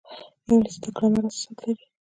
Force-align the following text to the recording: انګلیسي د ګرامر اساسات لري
انګلیسي 0.49 0.79
د 0.83 0.85
ګرامر 0.97 1.23
اساسات 1.27 1.59
لري 1.65 1.85